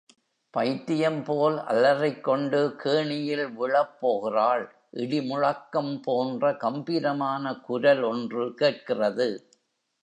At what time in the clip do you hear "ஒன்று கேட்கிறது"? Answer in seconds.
8.03-9.29